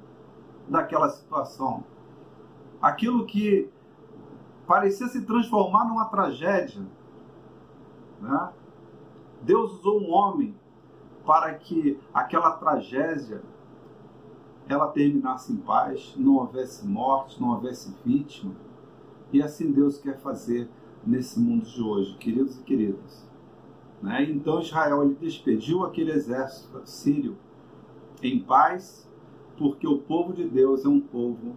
daquela 0.68 1.10
situação. 1.10 1.84
Aquilo 2.82 3.26
que 3.26 3.70
parecia 4.66 5.08
se 5.08 5.26
transformar 5.26 5.86
numa 5.86 6.06
tragédia. 6.06 6.82
Né? 8.20 8.50
Deus 9.42 9.74
usou 9.74 10.02
um 10.02 10.12
homem 10.12 10.56
para 11.26 11.54
que 11.54 12.00
aquela 12.14 12.52
tragédia 12.52 13.42
ela 14.72 14.88
terminasse 14.88 15.52
em 15.52 15.58
paz, 15.58 16.14
não 16.18 16.36
houvesse 16.36 16.88
morte, 16.88 17.40
não 17.42 17.50
houvesse 17.50 17.94
vítima 18.06 18.54
e 19.34 19.42
assim 19.42 19.72
Deus 19.72 19.98
quer 19.98 20.20
fazer 20.20 20.70
nesse 21.06 21.40
mundo 21.40 21.66
de 21.66 21.82
hoje, 21.82 22.16
queridos 22.18 22.58
e 22.60 22.64
queridas. 22.64 23.28
Né? 24.02 24.30
Então 24.30 24.60
Israel 24.60 25.04
ele 25.04 25.16
despediu 25.16 25.84
aquele 25.84 26.12
exército 26.12 26.82
sírio 26.86 27.38
em 28.22 28.40
paz, 28.40 29.10
porque 29.58 29.88
o 29.88 30.00
povo 30.00 30.34
de 30.34 30.48
Deus 30.48 30.86
é 30.86 30.90
um 30.90 31.00
povo 31.00 31.56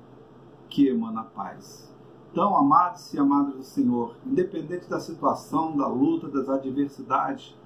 que 0.69 0.89
emana 0.89 1.25
paz. 1.25 1.93
Então, 2.31 2.57
amados 2.57 3.15
e 3.15 3.19
amadas 3.19 3.55
do 3.55 3.63
Senhor, 3.63 4.17
independente 4.27 4.91
da 4.91 4.99
situação, 4.99 5.77
da 5.77 5.87
luta, 5.87 6.27
das 6.27 6.49
adversidades 6.49 7.57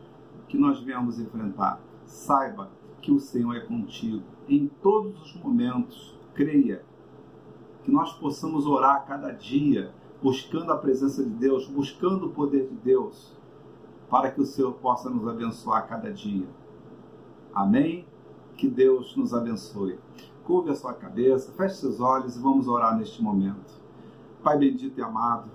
que 0.47 0.59
nós 0.59 0.79
viemos 0.81 1.19
enfrentar, 1.19 1.81
saiba 2.05 2.71
que 3.01 3.11
o 3.11 3.19
Senhor 3.19 3.57
é 3.57 3.61
contigo 3.61 4.23
em 4.49 4.67
todos 4.67 5.21
os 5.23 5.43
momentos. 5.43 6.17
Creia 6.35 6.85
que 7.85 7.91
nós 7.91 8.13
possamos 8.15 8.67
orar 8.67 9.05
cada 9.07 9.33
dia 9.33 9.93
buscando 10.23 10.73
a 10.73 10.77
presença 10.77 11.23
de 11.23 11.31
Deus, 11.31 11.69
buscando 11.69 12.27
o 12.27 12.31
poder 12.31 12.69
de 12.69 12.75
Deus, 12.77 13.37
para 14.11 14.31
que 14.31 14.41
o 14.41 14.47
Senhor 14.47 14.73
possa 14.75 15.09
nos 15.09 15.27
abençoar 15.27 15.87
cada 15.87 16.13
dia. 16.13 16.47
Amém? 17.55 18.07
Que 18.57 18.69
Deus 18.69 19.17
nos 19.17 19.33
abençoe. 19.33 19.99
Curve 20.45 20.71
a 20.71 20.75
sua 20.75 20.95
cabeça, 20.95 21.53
feche 21.53 21.77
seus 21.77 22.01
olhos 22.01 22.37
e 22.37 22.41
vamos 22.41 22.69
orar 22.69 22.97
neste 22.97 23.23
momento. 23.23 23.79
Pai 24.43 24.57
bendito 24.57 24.99
e 24.99 25.03
amado, 25.03 25.51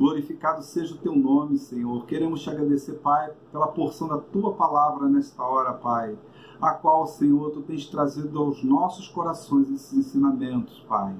Glorificado 0.00 0.62
seja 0.62 0.94
o 0.94 0.96
teu 0.96 1.14
nome, 1.14 1.58
Senhor. 1.58 2.06
Queremos 2.06 2.40
te 2.40 2.48
agradecer, 2.48 2.94
Pai, 2.94 3.34
pela 3.52 3.68
porção 3.68 4.08
da 4.08 4.16
tua 4.16 4.54
palavra 4.54 5.06
nesta 5.06 5.42
hora, 5.42 5.74
Pai, 5.74 6.16
a 6.60 6.72
qual, 6.72 7.06
Senhor, 7.06 7.50
tu 7.50 7.62
tens 7.62 7.86
trazido 7.86 8.38
aos 8.38 8.62
nossos 8.62 9.08
corações 9.08 9.70
esses 9.70 9.92
ensinamentos, 9.92 10.84
Pai. 10.88 11.14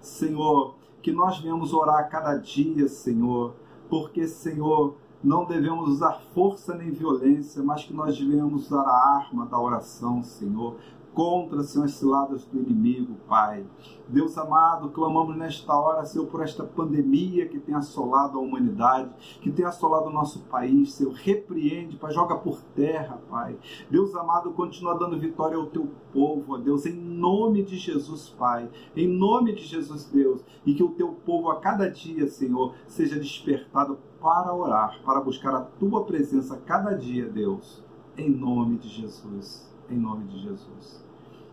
Senhor, 0.00 0.74
que 1.02 1.12
nós 1.12 1.38
venhamos 1.38 1.72
orar 1.72 2.08
cada 2.08 2.36
dia, 2.36 2.88
Senhor, 2.88 3.54
porque, 3.88 4.26
Senhor, 4.26 4.94
não 5.22 5.44
devemos 5.44 5.88
usar 5.88 6.20
força 6.32 6.74
nem 6.74 6.90
violência, 6.90 7.62
mas 7.62 7.84
que 7.84 7.92
nós 7.92 8.16
devemos 8.16 8.66
usar 8.66 8.82
a 8.82 9.16
arma 9.16 9.46
da 9.46 9.60
oração, 9.60 10.22
Senhor, 10.22 10.76
contra, 11.18 11.64
Senhor, 11.64 11.86
as 11.86 11.94
ciladas 11.94 12.44
do 12.44 12.60
inimigo, 12.60 13.16
Pai. 13.26 13.66
Deus 14.06 14.38
amado, 14.38 14.90
clamamos 14.90 15.36
nesta 15.36 15.76
hora, 15.76 16.04
Senhor, 16.04 16.28
por 16.28 16.44
esta 16.44 16.62
pandemia 16.62 17.48
que 17.48 17.58
tem 17.58 17.74
assolado 17.74 18.38
a 18.38 18.40
humanidade, 18.40 19.10
que 19.40 19.50
tem 19.50 19.64
assolado 19.64 20.06
o 20.06 20.12
nosso 20.12 20.44
país, 20.44 20.92
Senhor. 20.92 21.12
Repreende, 21.12 21.96
Pai, 21.96 22.12
joga 22.12 22.36
por 22.36 22.60
terra, 22.72 23.20
Pai. 23.28 23.58
Deus 23.90 24.14
amado, 24.14 24.52
continua 24.52 24.96
dando 24.96 25.18
vitória 25.18 25.56
ao 25.56 25.66
teu 25.66 25.88
povo, 26.12 26.54
ó 26.54 26.56
Deus, 26.56 26.86
em 26.86 26.94
nome 26.94 27.64
de 27.64 27.76
Jesus, 27.76 28.28
Pai. 28.38 28.70
Em 28.94 29.08
nome 29.08 29.52
de 29.52 29.64
Jesus, 29.64 30.04
Deus. 30.04 30.44
E 30.64 30.72
que 30.72 30.84
o 30.84 30.90
teu 30.90 31.08
povo 31.26 31.50
a 31.50 31.58
cada 31.58 31.90
dia, 31.90 32.28
Senhor, 32.28 32.76
seja 32.86 33.16
despertado 33.16 33.98
para 34.20 34.54
orar, 34.54 35.02
para 35.04 35.20
buscar 35.20 35.52
a 35.52 35.62
tua 35.62 36.04
presença 36.04 36.54
a 36.54 36.58
cada 36.58 36.94
dia, 36.94 37.28
Deus. 37.28 37.82
Em 38.16 38.30
nome 38.30 38.78
de 38.78 38.88
Jesus. 38.88 39.68
Em 39.90 39.96
nome 39.96 40.26
de 40.26 40.38
Jesus. 40.38 41.07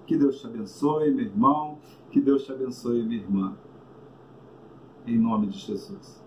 Que 0.06 0.18
Deus 0.18 0.39
te 0.39 0.48
abençoe, 0.48 1.12
meu 1.12 1.26
irmão. 1.26 1.80
Que 2.12 2.22
Deus 2.22 2.46
te 2.46 2.52
abençoe, 2.52 3.04
minha 3.04 3.22
irmã. 3.22 3.58
Em 5.06 5.18
nome 5.18 5.48
de 5.48 5.60
Jesus. 5.60 6.24